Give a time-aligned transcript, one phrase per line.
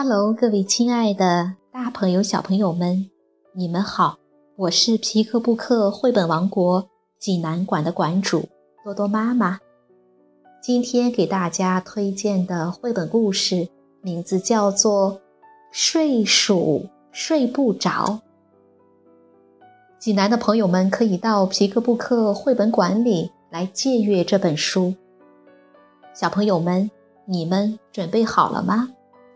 [0.00, 3.10] Hello，各位亲爱的大朋友、小朋友们，
[3.52, 4.16] 你们好！
[4.54, 6.88] 我是皮克布克绘本王国
[7.18, 8.48] 济南馆的馆主
[8.84, 9.58] 多多妈妈。
[10.62, 13.68] 今天给大家推荐的绘本故事
[14.00, 15.14] 名字叫做
[15.72, 17.90] 《睡鼠睡不着》。
[19.98, 24.94] 济南的朋友们可以到皮克布克绘本馆里来借阅这本书。
[26.14, 26.88] 小朋友们，
[27.24, 28.90] 你们准备好了吗？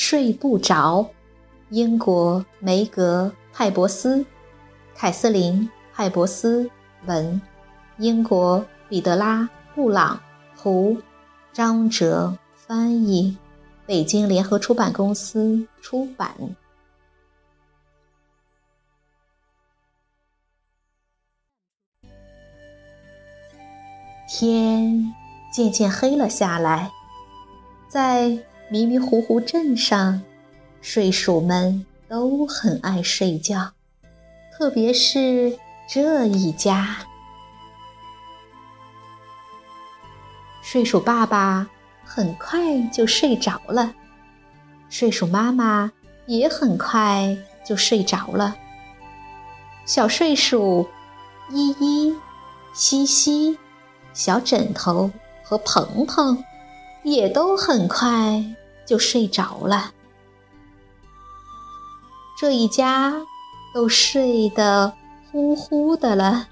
[0.00, 1.10] 睡不着，
[1.70, 4.24] 英国梅格派伯斯，
[4.94, 6.70] 凯瑟琳派伯斯
[7.06, 7.42] 文，
[7.96, 10.20] 英国彼得拉布朗
[10.56, 11.02] 图，
[11.52, 13.36] 张哲翻译，
[13.86, 16.30] 北京联合出版公司出版。
[24.28, 25.12] 天
[25.52, 26.88] 渐渐黑了下来，
[27.88, 28.38] 在。
[28.70, 30.20] 迷迷糊糊镇上，
[30.82, 33.72] 睡鼠们都很爱睡觉，
[34.52, 36.98] 特别是这一家。
[40.62, 41.66] 睡鼠爸爸
[42.04, 43.94] 很快就睡着了，
[44.90, 45.90] 睡鼠妈妈
[46.26, 48.54] 也很快就睡着了。
[49.86, 50.86] 小睡鼠
[51.50, 52.14] 依依、
[52.74, 53.58] 西西、
[54.12, 55.10] 小枕头
[55.42, 56.44] 和鹏鹏
[57.02, 58.44] 也都很快。
[58.86, 59.92] 就睡着了，
[62.40, 63.20] 这一家
[63.74, 64.94] 都睡得
[65.30, 66.48] 呼呼的了，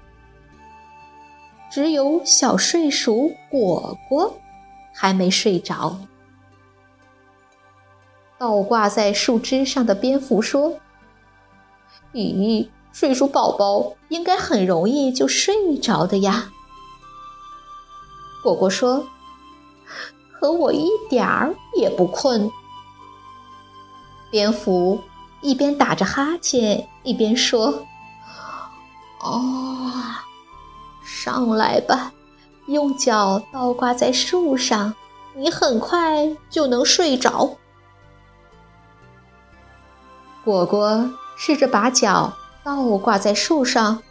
[1.71, 4.37] 只有小睡鼠果果
[4.93, 5.97] 还没睡着。
[8.37, 10.79] 倒挂在树枝上的蝙蝠说
[12.13, 16.51] ：“咦，睡鼠宝宝应该很容易就睡着的呀。”
[18.43, 19.07] 果果说。
[20.39, 22.51] 可我一点儿也不困。
[24.29, 25.01] 蝙蝠
[25.41, 27.85] 一边打着哈欠，一边说
[29.21, 29.91] ：“哦，
[31.03, 32.11] 上来吧，
[32.67, 34.93] 用脚倒挂在树上，
[35.33, 37.57] 你很快就能睡着。”
[40.43, 42.33] 果果试着把脚
[42.63, 44.01] 倒挂在树上，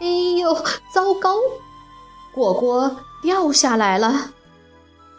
[0.00, 0.06] 哎
[0.38, 0.54] 呦，
[0.92, 1.36] 糟糕！
[2.32, 4.30] 果果掉下来了。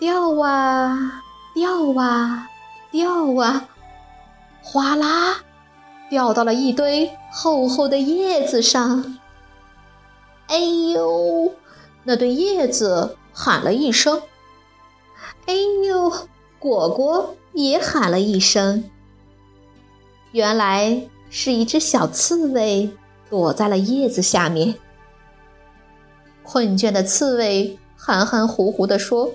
[0.02, 1.22] 掉啊
[1.54, 2.50] 掉啊
[2.90, 3.70] 掉啊，
[4.64, 5.44] 哗啦，
[6.10, 9.20] 掉到了一堆厚厚的叶子上。
[10.48, 11.54] 哎呦，
[12.04, 14.24] 那堆叶子喊了一声。
[15.46, 15.54] 哎
[15.88, 16.12] 呦，
[16.58, 18.84] 果果也喊了一声。
[20.32, 22.90] 原来是一只小刺猬
[23.30, 24.74] 躲在了叶子下面。
[26.42, 29.32] 困倦的刺猬含含糊糊地说。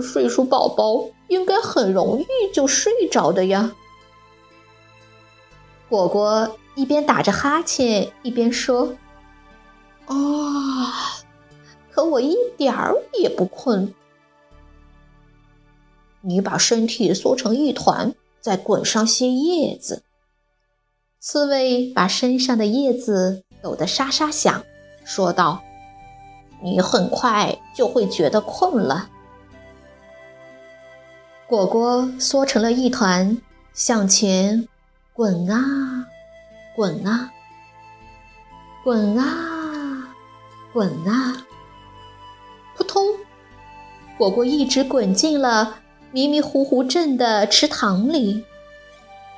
[0.00, 3.74] 睡鼠宝宝应该很容易就睡着的呀。
[5.88, 8.96] 果果一边打着哈欠一边说
[10.06, 11.16] ：“啊，
[11.90, 13.94] 可我一点儿也不困。
[16.22, 20.02] 你把身体缩成一团，再滚上些叶子。”
[21.20, 24.64] 刺猬把身上的叶子抖得沙沙响，
[25.04, 25.62] 说道
[26.62, 29.10] ：“你很快就会觉得困了。”
[31.48, 33.38] 果果缩成了一团，
[33.72, 34.66] 向前
[35.12, 36.04] 滚啊，
[36.74, 37.30] 滚啊，
[38.82, 40.08] 滚啊，
[40.72, 41.36] 滚啊！
[42.76, 43.06] 扑通，
[44.18, 45.76] 果果一直滚进了
[46.10, 48.44] 迷迷糊糊镇的池塘里。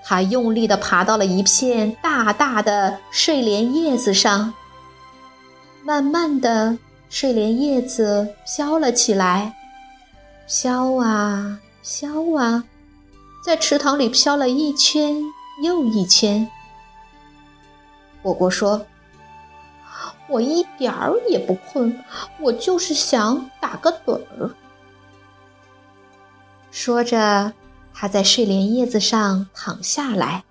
[0.03, 4.55] 他用力地爬到了一片大大的睡莲叶子上，
[5.85, 6.79] 慢慢的，
[7.11, 9.55] 睡莲叶子飘了起来，
[10.47, 11.61] 飘啊。
[11.91, 12.65] 飘啊，
[13.43, 15.25] 在池塘里飘了一圈
[15.63, 16.47] 又一圈。
[18.21, 18.85] 果果说
[20.29, 22.05] ：“我一点儿也不困，
[22.41, 24.55] 我就是想打个盹儿。”
[26.71, 27.55] 说着，
[27.95, 30.45] 他在睡莲叶子上躺下来。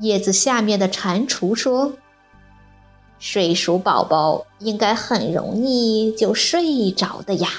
[0.00, 1.92] 叶子下面的蟾蜍说
[3.20, 7.50] ：“睡鼠宝宝应该很容易就睡着的呀。”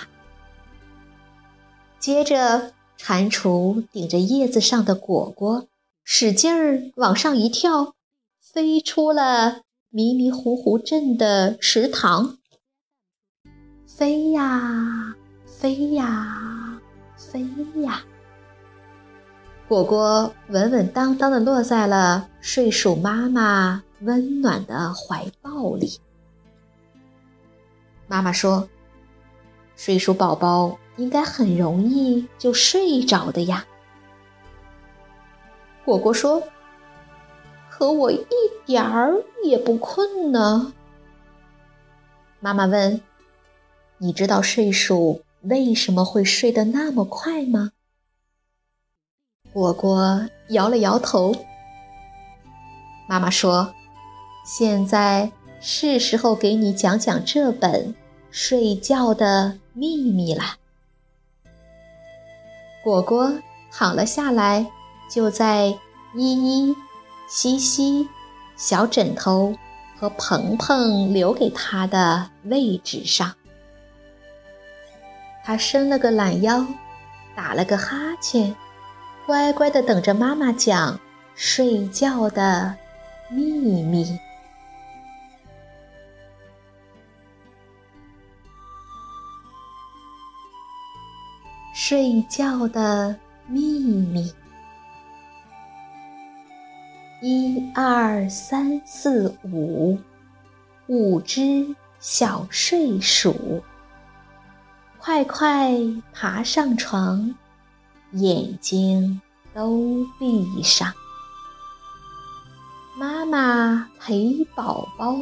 [1.99, 5.67] 接着，蟾蜍顶着叶子上的果果，
[6.03, 7.93] 使劲儿往上一跳，
[8.41, 12.37] 飞出了迷迷糊糊镇的池塘。
[13.85, 15.13] 飞呀，
[15.45, 16.79] 飞呀，
[17.17, 17.45] 飞
[17.81, 18.01] 呀！
[19.67, 25.99] 果果稳稳当当的落在了睡鼠妈妈温暖的怀抱里。
[28.07, 28.67] 妈妈说
[29.75, 33.65] ：“睡鼠宝宝应该很容易就睡着的呀。”
[35.83, 36.43] 果果说
[37.71, 38.25] ：“可我一
[38.65, 40.73] 点儿也不困呢。”
[42.39, 43.01] 妈妈问。
[44.01, 47.71] 你知道睡鼠为什么会睡得那么快吗？
[49.51, 51.35] 果果摇了摇头。
[53.09, 53.73] 妈妈说
[54.47, 57.93] ：“现在是时候给你讲讲这本
[58.31, 60.55] 睡觉的秘密了。”
[62.83, 63.33] 果果
[63.71, 64.65] 躺了下来，
[65.09, 65.67] 就在
[66.13, 66.75] 依依、
[67.27, 68.07] 西西、
[68.55, 69.55] 小枕头
[69.99, 73.33] 和鹏鹏留给他的位置上。
[75.43, 76.65] 他伸了个懒腰，
[77.35, 78.55] 打了个哈欠，
[79.25, 80.99] 乖乖的等着妈妈讲
[81.35, 82.75] 睡觉的
[83.29, 83.41] 秘
[83.81, 84.17] 密。
[91.89, 94.31] 睡觉的秘密，
[97.19, 99.97] 一二三四五，
[100.85, 103.63] 五只小睡鼠。
[104.99, 105.71] 快快
[106.13, 107.33] 爬上床，
[108.11, 109.19] 眼睛
[109.55, 110.93] 都闭上。
[112.99, 115.15] 妈妈陪宝宝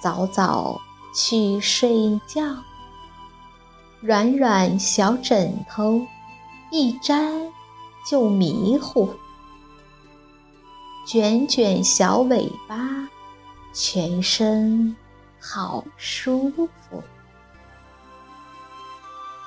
[0.00, 0.78] 早早
[1.12, 2.62] 去睡觉，
[4.00, 6.06] 软软小枕头
[6.70, 7.52] 一沾
[8.08, 9.12] 就迷糊，
[11.04, 12.78] 卷卷小尾巴，
[13.72, 14.94] 全身
[15.40, 17.02] 好舒服。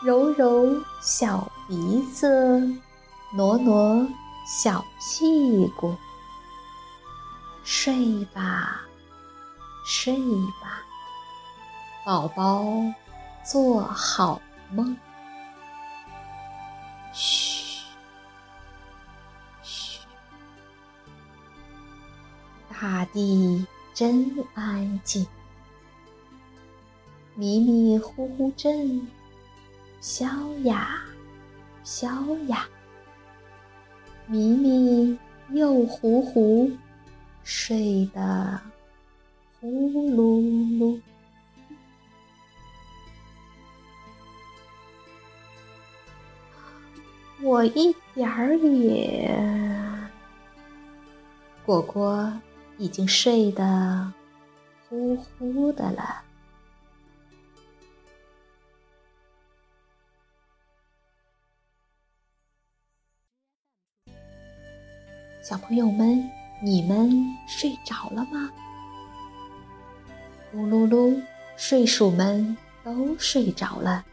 [0.03, 2.75] 揉揉小鼻子，
[3.33, 4.05] 挪挪
[4.45, 5.95] 小屁股，
[7.63, 8.81] 睡吧，
[9.85, 10.17] 睡
[10.61, 10.83] 吧，
[12.05, 12.65] 宝宝
[13.43, 14.41] 做好
[14.71, 14.95] 梦。
[17.13, 17.83] 嘘，
[19.63, 19.99] 嘘，
[22.69, 25.27] 大地真安静，
[27.35, 29.07] 迷迷糊糊镇。
[30.01, 30.27] 飘
[30.63, 30.99] 呀，
[31.83, 32.09] 飘
[32.47, 32.67] 呀，
[34.25, 36.71] 迷迷又糊糊，
[37.43, 38.59] 睡得
[39.59, 40.41] 呼噜
[40.79, 40.99] 噜。
[47.43, 49.35] 我一点儿也……
[51.65, 52.31] 果果
[52.77, 54.11] 已经睡得
[54.87, 56.23] 呼呼的了。
[65.41, 66.29] 小朋友们，
[66.63, 67.09] 你们
[67.47, 68.51] 睡着了吗？
[70.53, 71.19] 咕噜噜，
[71.57, 74.05] 睡鼠们都睡着了，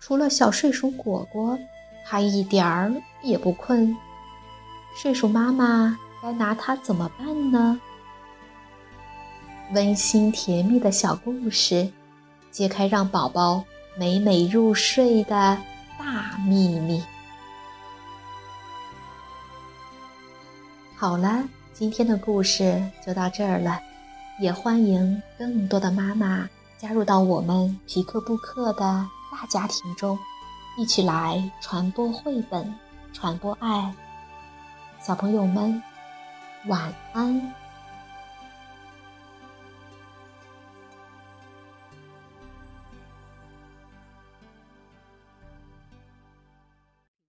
[0.00, 1.58] 除了小睡鼠果果，
[2.08, 3.96] 它一点儿也不困。
[4.94, 7.80] 睡鼠妈妈该拿它怎么办呢？
[9.72, 11.90] 温馨甜蜜的小故事，
[12.52, 13.64] 揭开让宝宝
[13.98, 15.58] 美美入睡的
[15.98, 17.02] 大秘密。
[20.96, 21.42] 好了，
[21.74, 23.80] 今天的故事就到这儿了，
[24.40, 26.48] 也欢迎更多的妈妈
[26.78, 30.16] 加入到我们皮克布克的大家庭中，
[30.76, 32.74] 一起来传播绘本，
[33.12, 33.94] 传播爱。
[35.00, 35.82] 小朋友们，
[36.66, 37.54] 晚安。